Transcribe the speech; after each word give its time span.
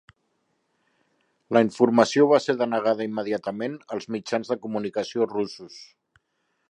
La 1.57 1.61
informació 1.65 2.25
va 2.31 2.39
ser 2.45 2.55
denegada 2.61 3.07
immediatament 3.11 3.77
als 3.97 4.09
mitjans 4.17 4.51
de 4.55 4.59
comunicació 4.65 5.29
russos. 5.37 5.79